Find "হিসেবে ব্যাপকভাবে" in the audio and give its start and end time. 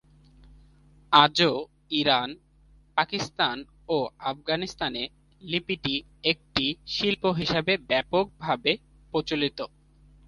7.39-8.71